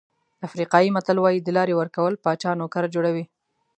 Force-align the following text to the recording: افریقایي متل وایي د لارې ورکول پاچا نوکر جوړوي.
افریقایي 0.47 0.89
متل 0.95 1.17
وایي 1.19 1.39
د 1.41 1.49
لارې 1.57 1.73
ورکول 1.79 2.13
پاچا 2.23 2.51
نوکر 2.59 2.83
جوړوي. 2.95 3.25